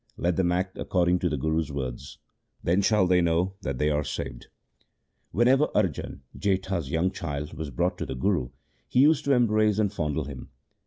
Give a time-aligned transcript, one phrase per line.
[0.17, 2.17] Let them act according to the Guru's words;
[2.63, 4.47] then shall they know that they are saved.'
[5.29, 8.49] Whenever Arjan, Jetha's youngest child, was brought to the Guru
[8.89, 10.49] he used to embrace and fondle him.